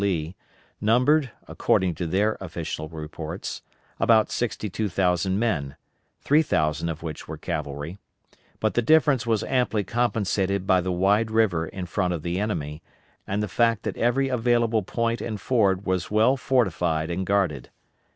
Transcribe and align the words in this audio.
Lee, 0.01 0.35
numbered, 0.81 1.29
according 1.47 1.93
to 1.93 2.07
their 2.07 2.35
official 2.41 2.89
reports, 2.89 3.61
about 3.99 4.31
sixty 4.31 4.67
two 4.67 4.89
thousand 4.89 5.37
men, 5.37 5.75
three 6.21 6.41
thousand 6.41 6.89
of 6.89 7.03
which 7.03 7.27
were 7.27 7.37
cavalry;* 7.37 7.99
but 8.59 8.73
the 8.73 8.81
difference 8.81 9.27
was 9.27 9.43
amply 9.43 9.83
compensated 9.83 10.65
by 10.65 10.81
the 10.81 10.91
wide 10.91 11.29
river 11.29 11.67
in 11.67 11.85
front 11.85 12.15
of 12.15 12.23
the 12.23 12.39
enemy, 12.39 12.81
and 13.27 13.43
the 13.43 13.47
fact 13.47 13.83
that 13.83 13.95
every 13.95 14.27
available 14.27 14.81
point 14.81 15.21
and 15.21 15.39
ford 15.39 15.85
was 15.85 16.09
well 16.09 16.35
fortified 16.35 17.11
and 17.11 17.27
guarded. 17.27 17.69